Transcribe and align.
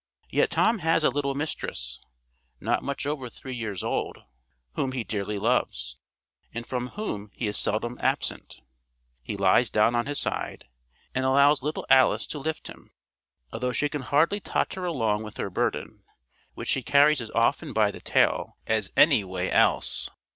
Yet 0.31 0.49
Tom 0.49 0.79
has 0.79 1.03
a 1.03 1.11
little 1.11 1.35
mistress, 1.35 1.99
not 2.59 2.81
much 2.81 3.05
over 3.05 3.29
three 3.29 3.53
years 3.53 3.83
old, 3.83 4.23
whom 4.73 4.93
he 4.93 5.03
dearly 5.03 5.37
loves, 5.37 5.95
and 6.51 6.65
from 6.65 6.87
whom 6.97 7.29
he 7.35 7.47
is 7.47 7.55
seldom 7.55 7.99
absent. 8.01 8.61
He 9.25 9.37
lies 9.37 9.69
down 9.69 9.93
on 9.93 10.07
his 10.07 10.17
side, 10.17 10.67
and 11.13 11.23
allows 11.23 11.61
little 11.61 11.85
Alice 11.87 12.25
to 12.29 12.39
lift 12.39 12.65
him, 12.65 12.89
although 13.53 13.73
she 13.73 13.89
can 13.89 14.01
hardly 14.01 14.39
totter 14.39 14.85
along 14.85 15.21
with 15.21 15.37
her 15.37 15.51
burden, 15.51 16.03
which 16.55 16.69
she 16.69 16.81
carries 16.81 17.21
as 17.21 17.29
often 17.35 17.71
by 17.71 17.91
the 17.91 18.01
tail 18.01 18.57
as 18.65 18.91
any 18.97 19.23
way 19.23 19.51
else. 19.51 20.09